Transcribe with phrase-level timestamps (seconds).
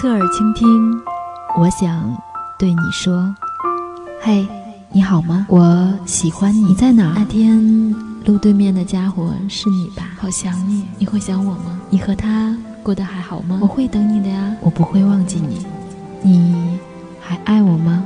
[0.00, 0.98] 侧耳倾听，
[1.58, 2.16] 我想
[2.58, 3.36] 对你说：
[4.22, 4.46] 嘿，
[4.90, 5.44] 你好吗？
[5.50, 6.62] 我喜欢你。
[6.62, 7.12] 你在哪？
[7.14, 7.94] 那天
[8.24, 10.12] 路对面的家伙是你吧？
[10.18, 11.78] 好想你，你会想我吗？
[11.90, 13.58] 你和他过得还好吗？
[13.60, 15.66] 我会等你的呀，我不会忘记你。
[16.22, 16.78] 你
[17.20, 18.02] 还爱我吗？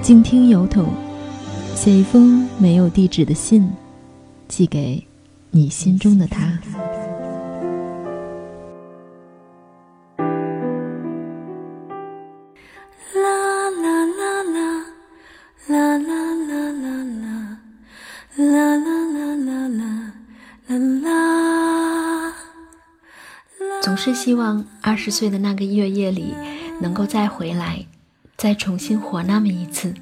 [0.00, 0.86] 静听邮筒，
[1.74, 3.70] 写一封没有地址的信，
[4.48, 5.06] 寄给
[5.50, 6.58] 你心中的他。
[24.04, 26.34] 是希望二十岁的那个月夜里，
[26.80, 27.86] 能够再回来，
[28.36, 29.94] 再重新活那么一次。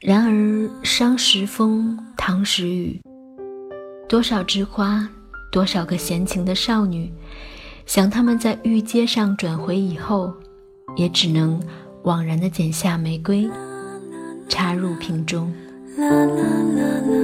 [0.00, 3.00] 然而伤时风，唐时雨，
[4.06, 5.08] 多少枝花，
[5.50, 7.10] 多少个闲情的少女，
[7.86, 10.34] 想他们在玉街上转回以后，
[10.94, 11.58] 也只能
[12.04, 13.48] 惘然的剪下玫瑰，
[14.46, 15.50] 插入瓶中。
[15.96, 16.42] 啦啦
[16.76, 17.19] 啦啦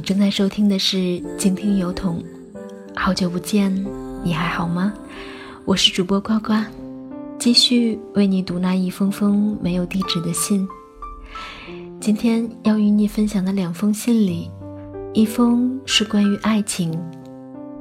[0.00, 2.24] 你正在收听的是静听邮筒，
[2.96, 3.70] 好久不见，
[4.24, 4.94] 你还好吗？
[5.66, 6.54] 我是主播呱呱，
[7.38, 10.66] 继续为你读那一封封没有地址的信。
[12.00, 14.50] 今天要与你分享的两封信里，
[15.12, 16.98] 一封是关于爱情，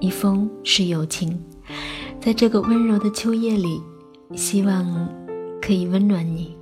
[0.02, 1.42] 一封是友情。
[2.20, 3.82] 在这个温柔的秋夜里，
[4.36, 5.08] 希望
[5.62, 6.54] 可以温暖你。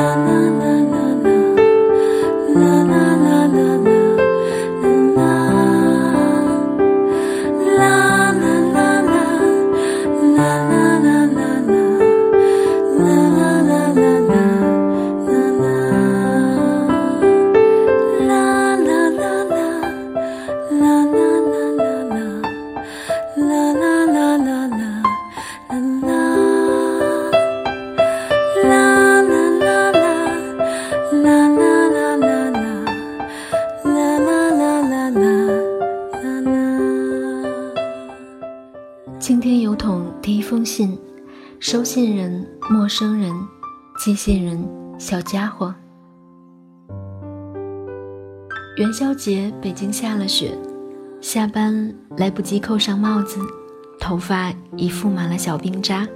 [0.00, 0.49] 封
[42.90, 43.32] 生人，
[43.96, 44.68] 寄信人
[44.98, 45.72] 小家伙。
[48.76, 50.58] 元宵节，北京下了雪，
[51.20, 53.38] 下班来不及扣上帽子，
[54.00, 56.08] 头发已覆满了小冰渣，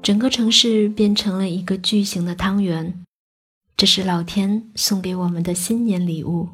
[0.00, 3.04] 整个城市变成了一个巨型的汤圆。
[3.76, 6.48] 这是老天送给我们的新年礼物。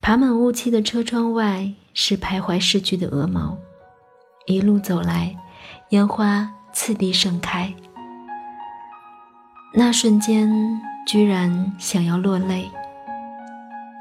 [0.00, 3.58] 爬满雾气的车窗外，是徘徊逝去的鹅毛。
[4.46, 5.36] 一路走来，
[5.90, 7.72] 烟花次第盛开。
[9.72, 10.46] 那瞬间，
[11.06, 12.70] 居然想要落泪，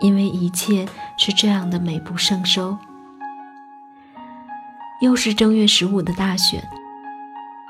[0.02, 0.86] 因为一切
[1.18, 2.78] 是这样的美不胜收。
[5.00, 6.62] 又是正月十五的大选，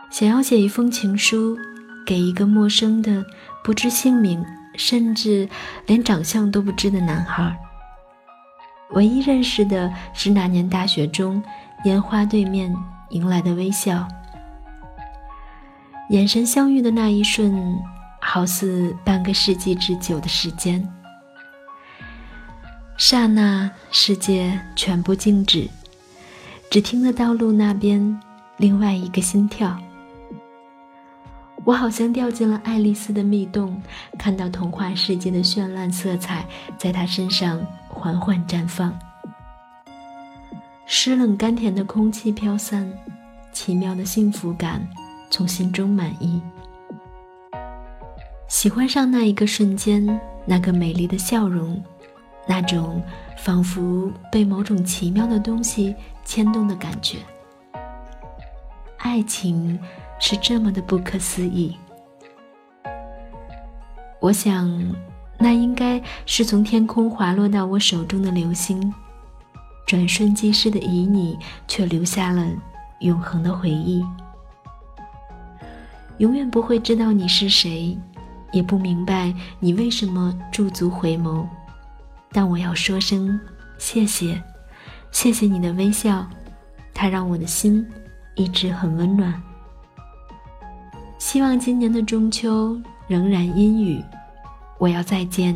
[0.09, 1.55] 想要写一封情书
[2.03, 3.23] 给一个陌生的、
[3.63, 4.43] 不知姓名，
[4.75, 5.47] 甚至
[5.85, 7.55] 连长相都不知的男孩。
[8.93, 11.43] 唯一认识的是那年大雪中。
[11.83, 12.75] 烟花对面
[13.09, 14.07] 迎来的微笑，
[16.09, 17.81] 眼神相遇的那一瞬，
[18.19, 20.87] 好似半个世纪之久的时间。
[22.95, 25.67] 刹那，世界全部静止，
[26.69, 28.21] 只听得到路那边
[28.57, 29.77] 另外一个心跳。
[31.63, 33.81] 我好像掉进了爱丽丝的蜜洞，
[34.19, 36.45] 看到童话世界的绚烂色彩
[36.77, 38.95] 在她身上缓缓绽放。
[40.85, 42.87] 湿冷甘甜的空气飘散，
[43.51, 44.87] 奇妙的幸福感
[45.35, 46.41] 从心中满意。
[48.47, 51.83] 喜欢上那一个瞬间，那个美丽的笑容，
[52.47, 53.03] 那种
[53.35, 57.17] 仿佛被某种奇妙的东西牵动的感觉。
[58.99, 59.77] 爱情
[60.19, 61.75] 是这么的不可思议。
[64.21, 64.95] 我想，
[65.37, 68.93] 那应该是从天空滑落到我手中的流星。
[69.85, 71.37] 转瞬即逝的旖旎，
[71.67, 72.47] 却留下了
[73.01, 74.01] 永恒的回忆。
[76.17, 77.97] 永远不会知道你是谁，
[78.51, 81.45] 也不明白你为什么驻足回眸。
[82.31, 83.39] 但我要说声
[83.77, 84.41] 谢谢，
[85.11, 86.25] 谢谢你的微笑，
[86.93, 87.85] 它让我的心
[88.35, 89.41] 一直很温暖。
[91.17, 94.03] 希望今年的中秋仍然阴雨，
[94.77, 95.55] 我要再见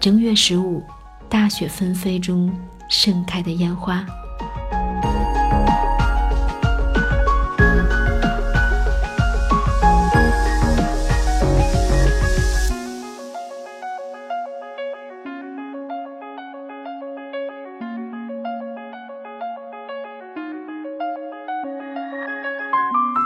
[0.00, 0.82] 正月十五
[1.28, 2.52] 大雪纷飞中。
[2.90, 4.04] 盛开的烟花。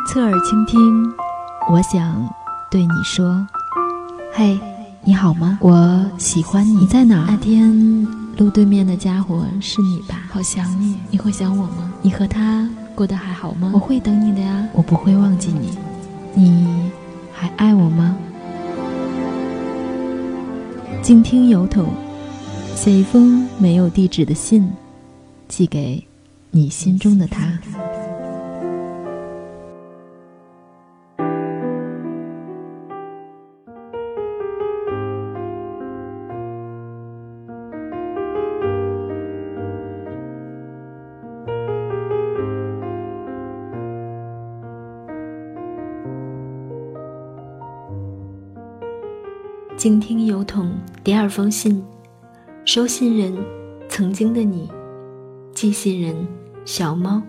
[0.09, 1.13] 侧耳倾听，
[1.71, 2.27] 我想
[2.71, 3.47] 对你说：
[4.33, 4.59] 嘿，
[5.05, 5.59] 你好吗？
[5.61, 6.73] 我喜欢你。
[6.77, 7.27] 你在哪？
[7.29, 8.07] 那天
[8.39, 10.23] 路对面的家伙是你吧？
[10.31, 11.93] 好想你，你会想我吗？
[12.01, 13.71] 你和他过得还好吗？
[13.75, 15.77] 我会等你的呀，我不会忘记你。
[16.33, 16.91] 你
[17.31, 18.17] 还爱我吗？
[21.03, 21.85] 静听邮筒，
[22.75, 24.73] 写一封没有地址的信，
[25.49, 26.03] 寄给
[26.51, 27.53] 你心中的他。
[49.79, 51.81] 静听邮筒第二封信，
[52.65, 53.33] 收信人：
[53.89, 54.69] 曾经的你，
[55.53, 56.27] 寄信人：
[56.65, 57.23] 小猫。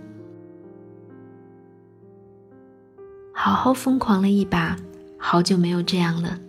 [3.31, 4.75] 好好疯狂了一把，
[5.16, 6.40] 好久没有这样了。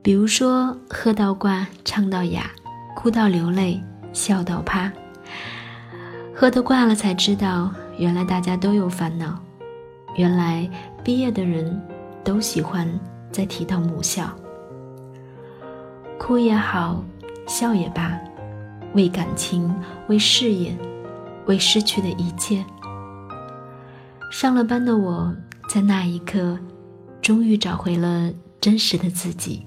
[0.00, 2.50] 比如说，喝到挂，唱到哑，
[2.94, 3.78] 哭到流泪，
[4.14, 4.90] 笑到趴。
[6.34, 9.38] 喝得挂了，才知道原来大家都有烦恼，
[10.16, 10.66] 原来
[11.04, 11.78] 毕业的人
[12.24, 12.88] 都喜欢
[13.30, 14.34] 再提到母校。
[16.26, 17.04] 哭也好，
[17.46, 18.18] 笑也罢，
[18.94, 19.72] 为感情，
[20.08, 20.76] 为事业，
[21.46, 22.66] 为失去的一切。
[24.32, 25.32] 上了班的我，
[25.72, 26.58] 在那一刻，
[27.22, 29.64] 终于找回了真实的自己。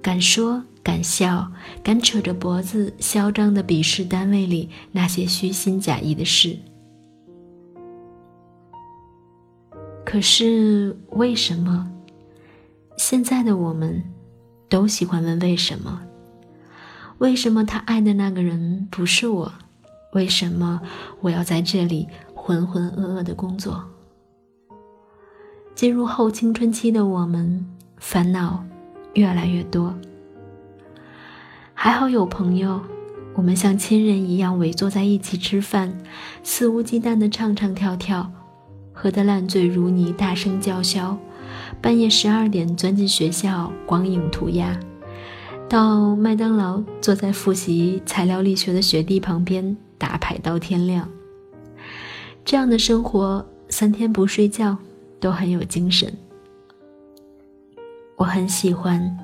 [0.00, 1.50] 敢说，敢笑，
[1.82, 6.56] 敢扯着脖子嚣张的鄙视单位里那些虚心假意的事。
[10.04, 11.90] 可是为什么，
[12.96, 14.04] 现在的我们？
[14.68, 16.02] 都喜欢问为什么？
[17.18, 19.52] 为什么他爱的那个人不是我？
[20.12, 20.80] 为什么
[21.20, 23.84] 我要在这里浑浑噩噩的工作？
[25.74, 27.66] 进入后青春期的我们，
[27.98, 28.64] 烦恼
[29.14, 29.94] 越来越多。
[31.74, 32.80] 还好有朋友，
[33.34, 35.96] 我们像亲人一样围坐在一起吃饭，
[36.42, 38.32] 肆无忌惮的唱唱跳跳，
[38.92, 41.18] 喝得烂醉如泥，大声叫嚣。
[41.80, 44.76] 半夜十二点钻进学校，光影涂鸦；
[45.68, 51.08] 到麦当劳，坐在复习材料力学的学弟旁边打牌到天亮。
[52.44, 54.76] 这样的生活，三天不睡觉
[55.20, 56.12] 都很有精神。
[58.16, 59.18] 我很喜欢，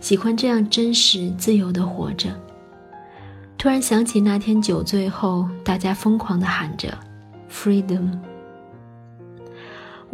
[0.00, 2.28] 喜欢这样真实自由的活着。
[3.56, 6.96] 突然想起那天酒醉后，大家疯狂的喊着
[7.50, 8.18] “freedom”。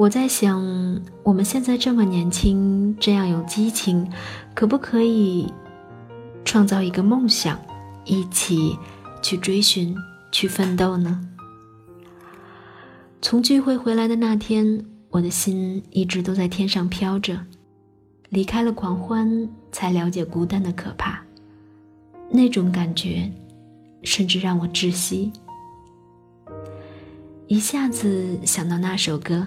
[0.01, 0.59] 我在想，
[1.23, 4.11] 我们现在这么年轻，这样有激情，
[4.55, 5.53] 可不可以
[6.43, 7.61] 创造一个梦想，
[8.07, 8.79] 一起
[9.21, 9.95] 去追寻、
[10.33, 11.21] 去奋斗呢？
[13.21, 17.39] 从聚会回来的那天，我的心一直都在天上飘着。
[18.31, 21.23] 离开了狂欢，才了解孤单的可怕。
[22.31, 23.31] 那种感觉，
[24.03, 25.31] 甚至让我窒息。
[27.49, 29.47] 一下子想到那首歌。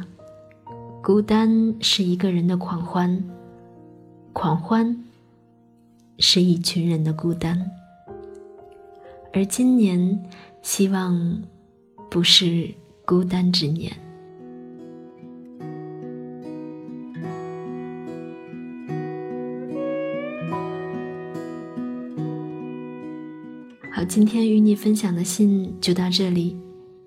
[1.03, 3.21] 孤单是一个人的狂欢，
[4.31, 5.03] 狂欢
[6.17, 7.69] 是一群人的孤单。
[9.33, 10.23] 而今年，
[10.61, 11.43] 希望
[12.09, 13.91] 不是孤单之年。
[23.91, 26.57] 好，今天与你分享的信就到这里。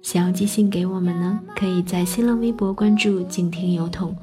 [0.06, 4.14] 想要寄信给我们呢，可以在新浪微博关注“静听邮筒”，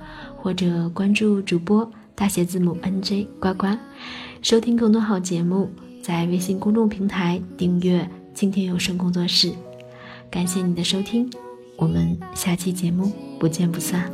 [0.42, 3.68] 或者关注主播大写字母 N J 呱呱，
[4.42, 5.70] 收听更多好节目。
[6.02, 9.52] 在微信公众平台订阅“静听有声工作室”。
[10.32, 11.30] 感谢你的收听，
[11.76, 14.10] 我们下期节目不见不散。